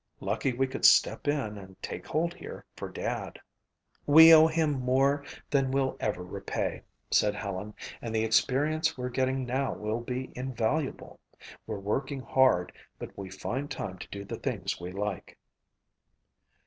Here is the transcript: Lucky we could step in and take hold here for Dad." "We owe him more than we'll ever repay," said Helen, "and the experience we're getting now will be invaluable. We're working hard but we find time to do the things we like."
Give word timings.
Lucky 0.19 0.51
we 0.51 0.65
could 0.65 0.83
step 0.83 1.27
in 1.27 1.59
and 1.59 1.79
take 1.79 2.07
hold 2.07 2.33
here 2.33 2.65
for 2.75 2.89
Dad." 2.89 3.37
"We 4.07 4.33
owe 4.33 4.47
him 4.47 4.79
more 4.81 5.23
than 5.51 5.69
we'll 5.69 5.95
ever 5.99 6.23
repay," 6.23 6.81
said 7.11 7.35
Helen, 7.35 7.75
"and 8.01 8.15
the 8.15 8.23
experience 8.23 8.97
we're 8.97 9.09
getting 9.09 9.45
now 9.45 9.73
will 9.73 9.99
be 10.01 10.31
invaluable. 10.35 11.19
We're 11.67 11.77
working 11.77 12.21
hard 12.21 12.71
but 12.97 13.15
we 13.15 13.29
find 13.29 13.69
time 13.69 13.99
to 13.99 14.07
do 14.09 14.25
the 14.25 14.39
things 14.39 14.81
we 14.81 14.91
like." 14.91 15.37